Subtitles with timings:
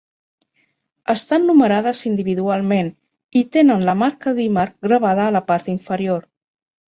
[1.13, 2.89] Estan numerades individualment
[3.43, 6.27] i tenen la "marca d'Imar" gravada a la part inferior.